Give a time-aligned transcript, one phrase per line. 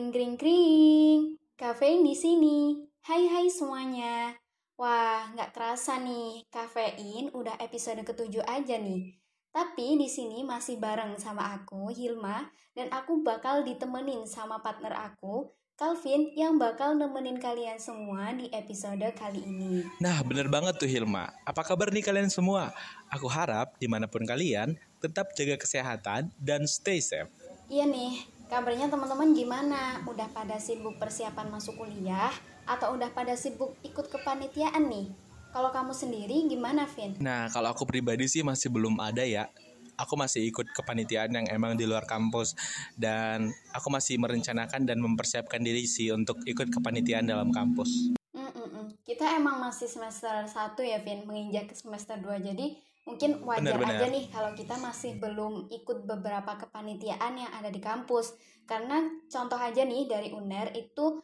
[0.00, 1.20] Kring kring kring.
[1.60, 2.72] Kafein di sini.
[3.04, 4.32] Hai hai semuanya.
[4.80, 9.12] Wah, nggak kerasa nih, kafein udah episode ketujuh aja nih.
[9.52, 15.52] Tapi di sini masih bareng sama aku, Hilma, dan aku bakal ditemenin sama partner aku,
[15.76, 19.84] Calvin, yang bakal nemenin kalian semua di episode kali ini.
[20.00, 21.28] Nah, bener banget tuh Hilma.
[21.44, 22.72] Apa kabar nih kalian semua?
[23.12, 27.28] Aku harap di mana pun kalian tetap jaga kesehatan dan stay safe.
[27.68, 30.02] Iya nih, kabarnya teman-teman gimana?
[30.10, 32.34] Udah pada sibuk persiapan masuk kuliah?
[32.66, 35.06] Atau udah pada sibuk ikut kepanitiaan nih?
[35.54, 37.14] Kalau kamu sendiri gimana, Vin?
[37.22, 39.46] Nah, kalau aku pribadi sih masih belum ada ya.
[39.94, 42.56] Aku masih ikut kepanitiaan yang emang di luar kampus
[42.96, 48.14] dan aku masih merencanakan dan mempersiapkan diri sih untuk ikut kepanitiaan dalam kampus.
[48.32, 48.96] Mm-mm.
[49.04, 52.40] Kita emang masih semester 1 ya, Vin, menginjak ke semester 2.
[52.40, 53.96] Jadi mungkin wajar Benar-benar.
[54.00, 58.36] aja nih kalau kita masih belum ikut beberapa kepanitiaan yang ada di kampus.
[58.68, 61.18] Karena contoh aja nih dari UNER itu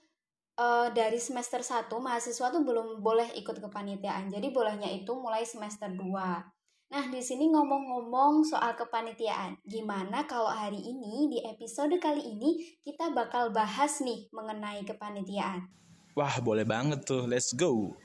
[0.59, 4.33] eh, dari semester 1 mahasiswa tuh belum boleh ikut kepanitiaan.
[4.33, 6.57] Jadi bolehnya itu mulai semester 2.
[6.87, 9.59] Nah, di sini ngomong-ngomong soal kepanitiaan.
[9.67, 15.67] Gimana kalau hari ini di episode kali ini kita bakal bahas nih mengenai kepanitiaan.
[16.15, 17.27] Wah, boleh banget tuh.
[17.27, 17.99] Let's go.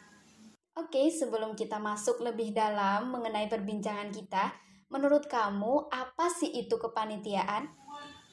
[0.81, 4.49] Oke, sebelum kita masuk lebih dalam mengenai perbincangan kita,
[4.89, 7.69] menurut kamu apa sih itu kepanitiaan?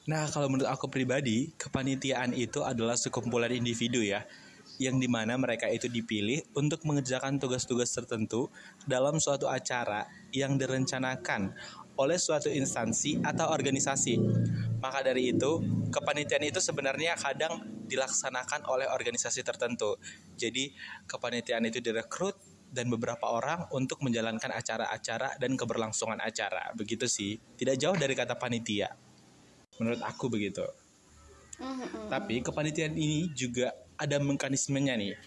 [0.09, 4.25] Nah, kalau menurut aku pribadi, kepanitiaan itu adalah sekumpulan individu ya,
[4.81, 8.49] yang di mana mereka itu dipilih untuk mengerjakan tugas-tugas tertentu
[8.89, 11.53] dalam suatu acara yang direncanakan
[12.01, 14.17] oleh suatu instansi atau organisasi.
[14.81, 15.61] Maka dari itu,
[15.93, 19.97] kepanitiaan itu sebenarnya kadang dilaksanakan oleh organisasi tertentu.
[20.37, 20.69] Jadi,
[21.09, 22.37] kepanitiaan itu direkrut
[22.69, 26.69] dan beberapa orang untuk menjalankan acara-acara dan keberlangsungan acara.
[26.77, 27.41] Begitu sih.
[27.57, 28.93] Tidak jauh dari kata panitia.
[29.81, 30.63] Menurut aku begitu.
[31.59, 32.07] Mhm.
[32.07, 35.17] Tapi kepanitiaan ini juga ada mekanismenya nih.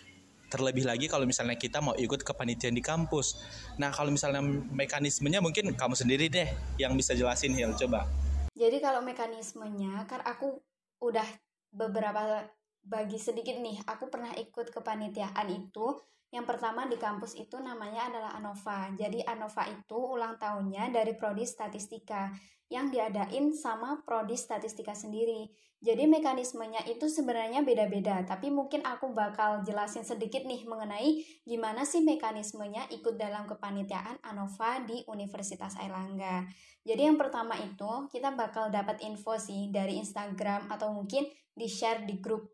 [0.49, 3.41] Terlebih lagi kalau misalnya kita mau ikut kepanitiaan di kampus.
[3.81, 8.05] Nah, kalau misalnya mekanismenya mungkin kamu sendiri deh yang bisa jelasin Hil, coba.
[8.53, 10.61] Jadi kalau mekanismenya, kan aku
[11.01, 11.25] udah
[11.73, 12.45] beberapa
[12.83, 15.97] bagi sedikit nih, aku pernah ikut kepanitiaan itu.
[16.33, 18.97] Yang pertama di kampus itu namanya adalah ANOVA.
[18.97, 22.33] Jadi ANOVA itu ulang tahunnya dari Prodi Statistika
[22.73, 25.53] yang diadain sama Prodi Statistika sendiri.
[25.83, 32.01] Jadi mekanismenya itu sebenarnya beda-beda, tapi mungkin aku bakal jelasin sedikit nih mengenai gimana sih
[32.01, 36.49] mekanismenya ikut dalam kepanitiaan ANOVA di Universitas Airlangga.
[36.87, 42.23] Jadi yang pertama itu kita bakal dapat info sih dari Instagram atau mungkin di-share di
[42.23, 42.47] grup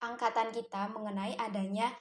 [0.00, 1.92] angkatan kita mengenai adanya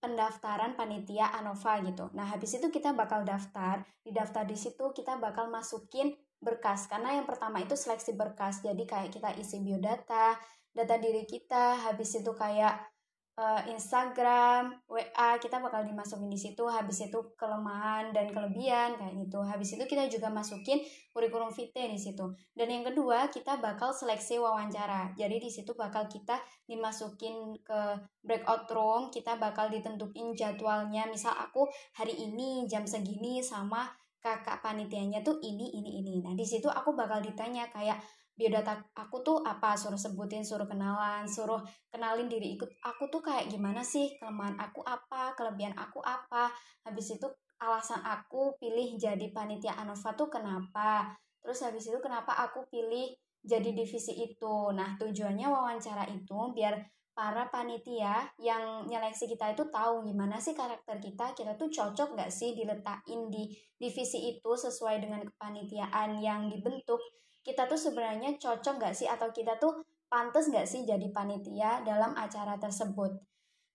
[0.00, 2.12] pendaftaran panitia Anova gitu.
[2.12, 3.82] Nah, habis itu kita bakal daftar.
[4.04, 8.60] Di daftar di situ kita bakal masukin berkas karena yang pertama itu seleksi berkas.
[8.60, 10.36] Jadi kayak kita isi biodata,
[10.70, 12.95] data diri kita, habis itu kayak
[13.36, 16.64] eh, Instagram, WA, kita bakal dimasukin di situ.
[16.64, 19.44] Habis itu kelemahan dan kelebihan kayak gitu.
[19.44, 20.80] Habis itu kita juga masukin
[21.12, 22.32] kurikulum vitae di situ.
[22.56, 25.12] Dan yang kedua, kita bakal seleksi wawancara.
[25.14, 27.80] Jadi di situ bakal kita dimasukin ke
[28.24, 31.04] breakout room, kita bakal ditentuin jadwalnya.
[31.06, 33.86] Misal aku hari ini jam segini sama
[34.26, 36.14] kakak panitianya tuh ini ini ini.
[36.18, 38.02] Nah, di situ aku bakal ditanya kayak
[38.36, 39.74] biodata aku tuh apa?
[39.74, 42.68] Suruh sebutin suruh kenalan suruh kenalin diri ikut.
[42.84, 44.14] Aku tuh kayak gimana sih?
[44.20, 45.32] Kelemahan aku apa?
[45.34, 46.52] Kelebihan aku apa?
[46.84, 47.26] Habis itu
[47.56, 51.16] alasan aku pilih jadi panitia Anova tuh kenapa?
[51.40, 54.70] Terus habis itu kenapa aku pilih jadi divisi itu?
[54.76, 56.76] Nah tujuannya wawancara itu biar
[57.16, 62.28] para panitia yang nyeleksi kita itu tahu gimana sih karakter kita kita tuh cocok nggak
[62.28, 63.48] sih diletakin di
[63.80, 67.00] divisi itu sesuai dengan kepanitiaan yang dibentuk
[67.46, 69.78] kita tuh sebenarnya cocok nggak sih atau kita tuh
[70.10, 73.14] pantas nggak sih jadi panitia dalam acara tersebut.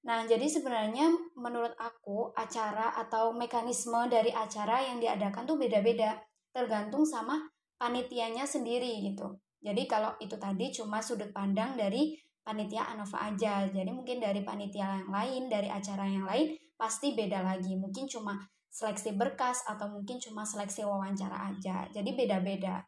[0.02, 6.18] Nah, jadi sebenarnya menurut aku acara atau mekanisme dari acara yang diadakan tuh beda-beda,
[6.52, 7.38] tergantung sama
[7.78, 9.40] panitianya sendiri gitu.
[9.62, 13.70] Jadi kalau itu tadi cuma sudut pandang dari panitia Anova aja.
[13.70, 17.78] Jadi mungkin dari panitia yang lain, dari acara yang lain pasti beda lagi.
[17.78, 18.42] Mungkin cuma
[18.74, 21.86] seleksi berkas atau mungkin cuma seleksi wawancara aja.
[21.94, 22.82] Jadi beda-beda.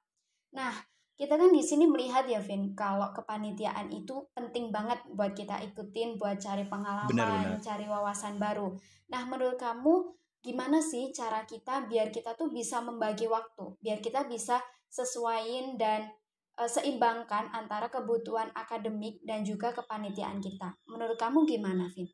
[0.54, 0.74] Nah,
[1.14, 6.18] kita kan di sini melihat ya, Vin, kalau kepanitiaan itu penting banget buat kita ikutin,
[6.18, 7.62] buat cari pengalaman, Benar-benar.
[7.62, 8.74] cari wawasan baru.
[9.14, 10.10] Nah, menurut kamu
[10.42, 14.58] gimana sih cara kita biar kita tuh bisa membagi waktu, biar kita bisa
[14.90, 16.10] sesuaiin dan
[16.58, 20.74] eh, seimbangkan antara kebutuhan akademik dan juga kepanitiaan kita.
[20.90, 22.10] Menurut kamu gimana, Vin?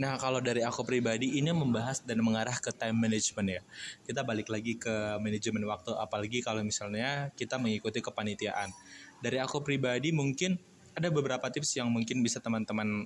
[0.00, 3.62] Nah, kalau dari aku pribadi ini membahas dan mengarah ke time management ya.
[4.00, 8.72] Kita balik lagi ke manajemen waktu apalagi kalau misalnya kita mengikuti kepanitiaan.
[9.20, 10.56] Dari aku pribadi mungkin
[10.96, 13.04] ada beberapa tips yang mungkin bisa teman-teman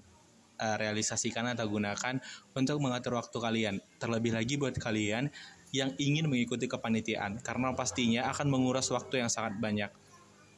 [0.62, 2.23] uh, realisasikan atau gunakan
[2.55, 3.82] untuk mengatur waktu kalian.
[3.99, 5.35] Terlebih lagi buat kalian
[5.75, 9.91] yang ingin mengikuti kepanitiaan karena pastinya akan menguras waktu yang sangat banyak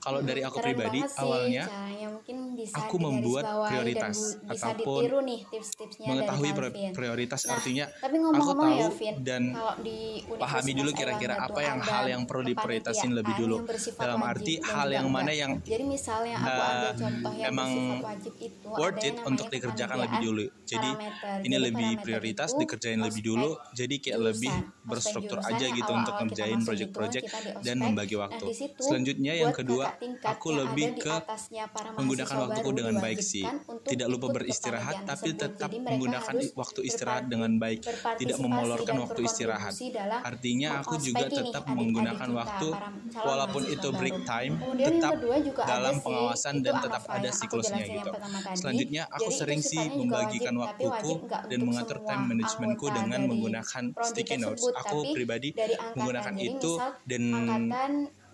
[0.07, 2.09] kalau dari aku Keren pribadi sih awalnya caranya.
[2.15, 7.63] mungkin bisa aku membuat prioritas dan bisa ataupun ditiru nih tips-tipsnya mengetahui dari prioritas Nah,
[7.63, 11.79] artinya Tapi aku ngomong-ngomong ya, tahu Vin, dan kalau di pahami dulu kira-kira apa yang
[11.79, 13.57] ada hal yang perlu diprioritasin lebih dulu.
[13.97, 18.07] Dalam arti hal yang mana yang, Jadi misalnya aku uh, ambil contoh yang emang bersifat
[18.07, 20.45] wajib itu worth it untuk dikerjakan lebih dulu.
[20.67, 20.91] Jadi
[21.47, 23.51] ini lebih prioritas dikerjain lebih dulu.
[23.77, 27.25] Jadi kayak lebih berstruktur aja gitu untuk ngerjain project-project
[27.63, 28.47] dan membagi Nah, waktu.
[28.81, 29.93] Selanjutnya yang kedua,
[30.25, 31.15] aku lebih ke
[32.01, 33.45] menggunakan waktuku dengan baik sih.
[33.87, 37.83] Tidak lupa beristirahat, tapi tetap menggunakan waktu istirahat dengan baik.
[38.19, 39.75] Tidak memolorkan waktu istirahat.
[40.23, 42.69] Artinya aku juga tetap menggunakan waktu
[43.23, 45.15] walaupun itu break time tetap
[45.67, 48.11] dalam pengawasan dan tetap ada siklusnya gitu.
[48.55, 54.65] Selanjutnya aku sering sih membagikan waktuku dan mengatur time managementku dengan menggunakan sticky notes.
[54.87, 55.53] Aku pribadi
[55.97, 56.79] menggunakan itu
[57.09, 57.23] dan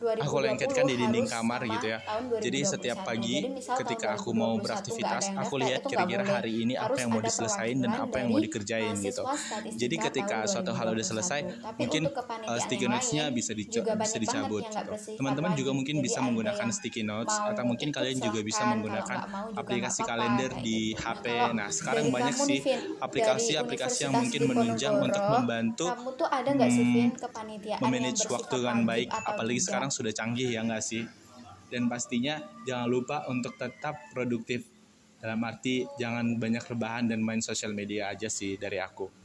[0.02, 1.98] 2020 aku lengketkan di dinding kamar gitu ya.
[2.42, 2.72] Jadi 2021.
[2.74, 6.98] setiap pagi Jadi misal ketika aku mau 2021 beraktivitas, aku lihat kira-kira hari ini apa
[6.98, 9.22] yang mau diselesain dan apa yang mau dikerjain gitu.
[9.78, 11.10] Jadi ketika suatu hal udah 2021.
[11.14, 11.40] selesai,
[11.78, 12.02] mungkin
[12.50, 14.92] uh, sticky notes-nya bisa juga bisa dicabut gitu.
[15.22, 19.18] Teman-teman juga mungkin bisa menggunakan sticky notes atau mungkin kalian juga bisa menggunakan
[19.54, 21.04] aplikasi kalender di gitu.
[21.06, 21.26] HP.
[21.54, 22.58] Nah, sekarang banyak sih
[22.98, 28.22] aplikasi-aplikasi yang mungkin menunjang untuk membantu kamu tuh ada nggak sih Vin kepanitiaan yang memanage
[28.26, 29.68] waktu dengan baik apalagi tidak?
[29.92, 31.04] Sekarang sudah canggih ya nggak sih?
[31.68, 34.64] Dan pastinya jangan lupa untuk tetap produktif.
[35.20, 39.21] Dalam arti jangan banyak rebahan dan main sosial media aja sih dari aku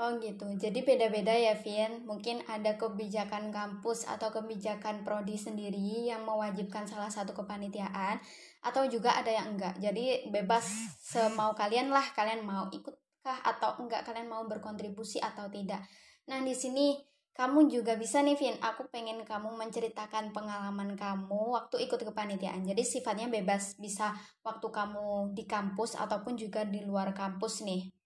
[0.00, 2.08] Oh gitu, jadi beda-beda ya Vin.
[2.08, 8.16] Mungkin ada kebijakan kampus atau kebijakan prodi sendiri yang mewajibkan salah satu kepanitiaan
[8.64, 9.76] atau juga ada yang enggak.
[9.76, 10.64] Jadi bebas
[11.04, 15.84] semau kalian lah, kalian mau ikutkah atau enggak, kalian mau berkontribusi atau tidak.
[16.32, 16.96] Nah di sini
[17.36, 22.64] kamu juga bisa nih Vin, aku pengen kamu menceritakan pengalaman kamu waktu ikut kepanitiaan.
[22.64, 27.99] Jadi sifatnya bebas, bisa waktu kamu di kampus ataupun juga di luar kampus nih.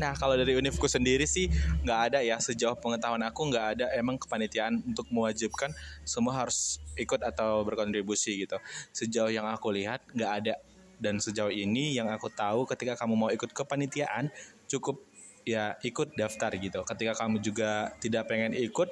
[0.00, 1.52] Nah kalau dari univku sendiri sih
[1.84, 5.70] nggak ada ya sejauh pengetahuan aku nggak ada emang kepanitiaan untuk mewajibkan
[6.08, 8.56] semua harus ikut atau berkontribusi gitu.
[8.96, 10.54] Sejauh yang aku lihat nggak ada
[10.96, 14.32] dan sejauh ini yang aku tahu ketika kamu mau ikut kepanitiaan
[14.72, 15.04] cukup
[15.44, 16.80] ya ikut daftar gitu.
[16.88, 18.88] Ketika kamu juga tidak pengen ikut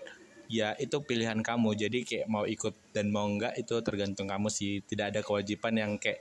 [0.49, 1.77] ya itu pilihan kamu.
[1.77, 4.81] Jadi kayak mau ikut dan mau enggak itu tergantung kamu sih.
[4.83, 6.19] Tidak ada kewajiban yang kayak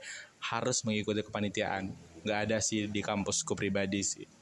[0.52, 1.96] harus mengikuti kepanitiaan.
[2.22, 4.37] Nggak ada sih di kampusku pribadi sih.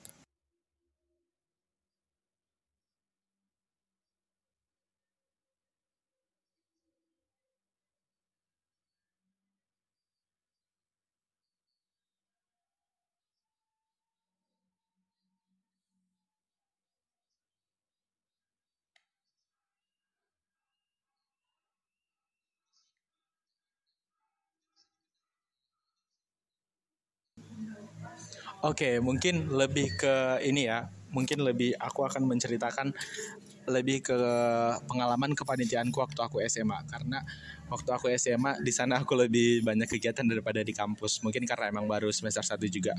[28.64, 30.88] Oke, mungkin lebih ke ini ya.
[31.12, 32.92] Mungkin lebih aku akan menceritakan
[33.66, 34.16] lebih ke
[34.86, 37.18] pengalaman kepanitiaanku waktu aku SMA karena
[37.66, 41.20] waktu aku SMA di sana aku lebih banyak kegiatan daripada di kampus.
[41.20, 42.94] Mungkin karena emang baru semester 1 juga.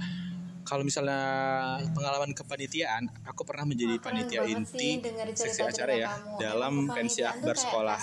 [0.68, 5.00] Kalau misalnya pengalaman kepanitiaan, aku pernah menjadi keren panitia inti
[5.32, 6.36] seksi acara ya kamu.
[6.36, 8.00] dalam pensi akbar sekolah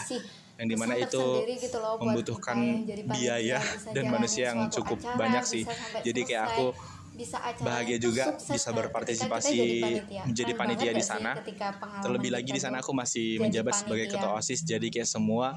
[0.56, 2.56] yang di mana itu gitu loh membutuhkan
[3.04, 3.60] biaya
[3.92, 5.64] dan manusia yang cukup acara, banyak sih.
[6.00, 6.72] Jadi kayak aku
[7.14, 10.22] bisa acaranya bahagia juga sukses bisa kan berpartisipasi kita panitia.
[10.26, 11.32] menjadi Keren panitia banget di sana.
[12.02, 14.20] Terlebih lagi di sana aku masih menjabat sebagai panitia.
[14.20, 14.60] ketua OSIS.
[14.66, 15.54] Jadi kayak semua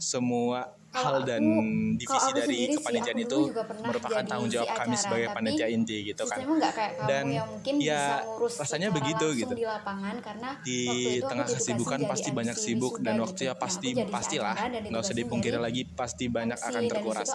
[0.00, 3.38] semua hal dan aku- divisi dari kepanitiaan itu
[3.80, 6.38] merupakan tanggung jawab kami sebagai panitia inti gitu kan.
[6.38, 9.54] kayak kamu Dan yang mungkin ya, bisa ngurus rasanya begitu gitu.
[9.56, 10.80] di lapangan karena di
[11.18, 13.24] tengah kesibukan pasti MC banyak sibuk dan gitu.
[13.24, 17.28] waktu ya Nah, pasti pastilah nggak usah dipungkiri lagi pasti banyak MC, akan terkuras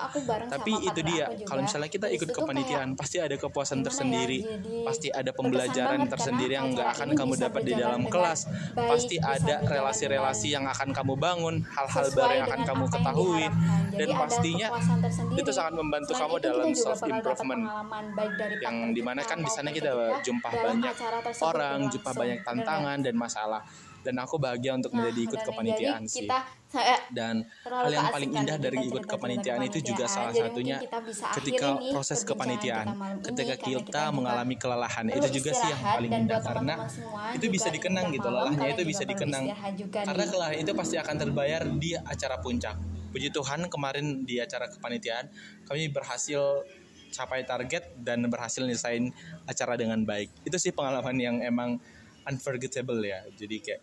[0.48, 4.40] tapi itu dia kalau misalnya kita ikut kepanitiaan pasti ada kepuasan ya, tersendiri
[4.84, 10.48] pasti ada pembelajaran tersendiri yang nggak akan kamu dapat di dalam kelas pasti ada relasi-relasi
[10.52, 13.92] yang akan kamu bangun hal-hal baru yang akan kamu ketahui diharapkan.
[13.98, 14.68] Jadi dan ada pastinya
[15.38, 17.62] itu sangat membantu Selain kamu itu, dalam kita self improvement
[18.14, 20.96] baik dari yang di mana kita kan di sana kita ketika jumpa banyak
[21.44, 23.62] orang, jumpa banyak Bener tantangan dan masalah.
[23.98, 26.24] Dan aku bahagia untuk Nah, menjadi ikut kepanitiaan sih.
[26.24, 30.84] kita saya dan hal yang paling indah kita dari ikut kepanitiaan itu juga salah satunya
[30.84, 31.00] kita
[31.40, 36.12] ketika nih proses kepanitiaan kita ini ketika kita mengalami kelelahan itu juga sih yang paling
[36.12, 36.76] dan indah buat karena
[37.40, 39.44] itu bisa dikenang gitu lelahnya itu bisa dikenang.
[39.92, 42.76] karena kelelahan itu pasti akan terbayar di acara puncak
[43.10, 45.32] puji Tuhan kemarin di acara kepanitiaan
[45.66, 46.64] kami berhasil
[47.12, 49.10] capai target dan berhasil nyelesain
[49.48, 50.30] acara dengan baik.
[50.44, 51.80] Itu sih pengalaman yang emang
[52.28, 53.24] unforgettable ya.
[53.34, 53.82] Jadi kayak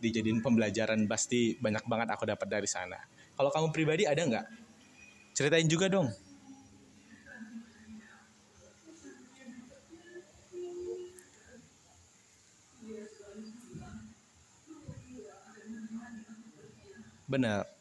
[0.00, 2.96] dijadiin pembelajaran pasti banyak banget aku dapat dari sana.
[3.36, 4.46] Kalau kamu pribadi ada nggak?
[5.36, 6.08] Ceritain juga dong.
[17.26, 17.75] Benar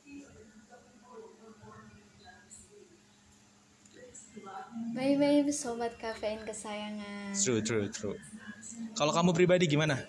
[4.95, 7.35] Bye-bye sobat kafein kesayangan.
[7.35, 8.15] true true true
[8.95, 9.99] kalau kamu pribadi gimana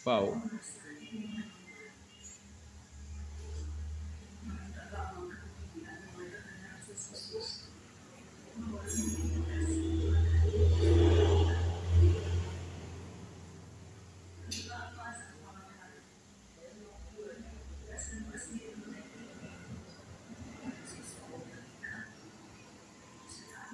[0.00, 0.42] Wow.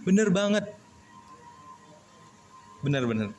[0.07, 0.65] Bener banget.
[2.87, 3.35] Bener-bener.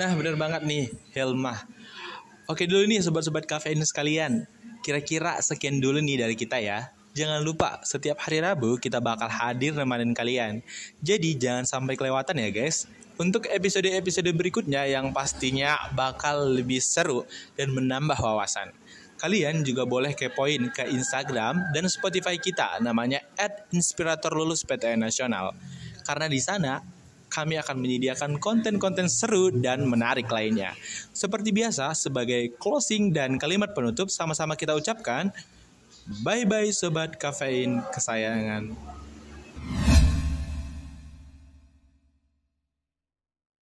[0.00, 1.52] Nah bener banget nih Helma
[2.48, 4.48] Oke dulu nih sobat-sobat kafein sekalian
[4.80, 9.74] Kira-kira sekian dulu nih dari kita ya Jangan lupa setiap hari Rabu kita bakal hadir
[9.74, 10.62] nemenin kalian
[11.02, 12.86] Jadi jangan sampai kelewatan ya guys
[13.18, 17.26] Untuk episode-episode berikutnya yang pastinya bakal lebih seru
[17.58, 18.70] dan menambah wawasan
[19.20, 23.20] Kalian juga boleh kepoin ke Instagram dan Spotify kita namanya
[23.68, 25.52] @inspiratorlulusPTN Nasional.
[26.08, 26.80] Karena di sana
[27.28, 30.72] kami akan menyediakan konten-konten seru dan menarik lainnya.
[31.12, 35.28] Seperti biasa, sebagai closing dan kalimat penutup sama-sama kita ucapkan,
[36.10, 38.74] bye-bye sobat kafein kesayangan.